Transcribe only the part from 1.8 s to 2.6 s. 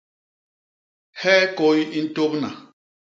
i ntôbna?